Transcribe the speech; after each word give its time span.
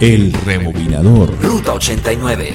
El 0.00 0.30
rebobinador. 0.30 1.34
Ruta 1.40 1.72
89. 1.72 2.52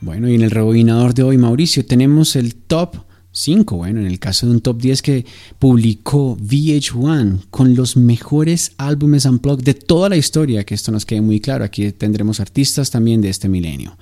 Bueno, 0.00 0.28
y 0.28 0.34
en 0.34 0.42
el 0.42 0.50
rebobinador 0.50 1.14
de 1.14 1.22
hoy, 1.22 1.38
Mauricio, 1.38 1.86
tenemos 1.86 2.36
el 2.36 2.56
top 2.56 2.96
5, 3.32 3.74
bueno, 3.74 4.00
en 4.00 4.06
el 4.06 4.18
caso 4.18 4.46
de 4.46 4.52
un 4.52 4.60
top 4.60 4.82
10 4.82 5.00
que 5.00 5.24
publicó 5.58 6.36
VH1 6.36 7.46
con 7.48 7.74
los 7.74 7.96
mejores 7.96 8.72
álbumes 8.76 9.24
unplugged 9.24 9.64
de 9.64 9.72
toda 9.72 10.10
la 10.10 10.18
historia, 10.18 10.64
que 10.64 10.74
esto 10.74 10.92
nos 10.92 11.06
quede 11.06 11.22
muy 11.22 11.40
claro, 11.40 11.64
aquí 11.64 11.90
tendremos 11.92 12.38
artistas 12.38 12.90
también 12.90 13.22
de 13.22 13.30
este 13.30 13.48
milenio. 13.48 13.96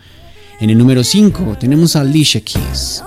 En 0.58 0.70
el 0.70 0.78
número 0.78 1.04
5 1.04 1.56
tenemos 1.60 1.94
a 1.94 2.00
Alicia 2.00 2.40
Keys. 2.40 3.04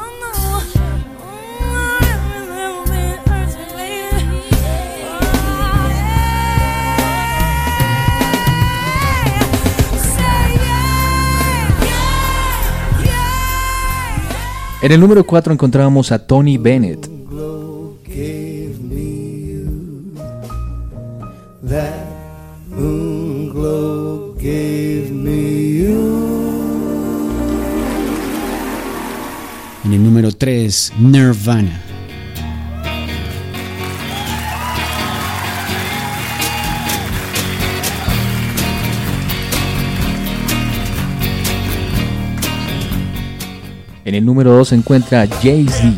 En 14.86 14.92
el 14.92 15.00
número 15.00 15.26
4 15.26 15.52
encontrábamos 15.52 16.12
a 16.12 16.20
Tony 16.28 16.60
Bennett. 16.60 17.10
En 29.84 29.92
el 29.92 30.04
número 30.04 30.32
3, 30.32 30.94
Nirvana. 31.00 31.85
En 44.06 44.14
el 44.14 44.24
número 44.24 44.52
2 44.52 44.68
se 44.68 44.76
encuentra 44.76 45.28
Jay-Z. 45.42 45.94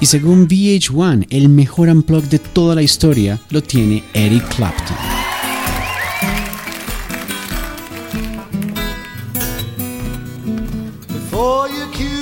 Y 0.00 0.06
según 0.06 0.48
VH1, 0.48 1.26
el 1.28 1.50
mejor 1.50 1.90
unplug 1.90 2.24
de 2.24 2.38
toda 2.38 2.74
la 2.74 2.80
historia 2.80 3.38
lo 3.50 3.62
tiene 3.62 4.02
Eric 4.14 4.48
Clapton. 4.48 4.96
Before 11.08 11.68
you 11.68 12.17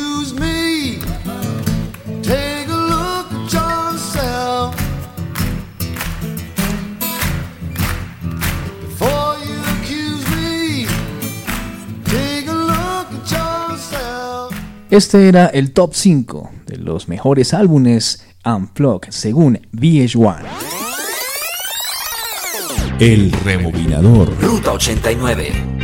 Este 14.97 15.28
era 15.28 15.48
el 15.48 15.75
top 15.75 15.92
5 15.92 16.50
de 16.64 16.78
los 16.78 17.06
mejores 17.06 17.52
álbumes 17.52 18.25
Unplugged 18.47 19.11
según 19.11 19.61
VH1. 19.75 20.47
El 22.98 23.30
rebobinador. 23.30 24.33
Ruta 24.41 24.72
89. 24.72 25.76